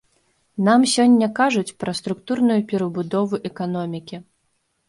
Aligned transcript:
Нам 0.67 0.85
сёння 0.93 1.27
кажуць 1.39 1.75
пра 1.83 1.95
структурную 1.99 2.57
перабудову 2.73 3.41
эканомікі. 3.51 4.15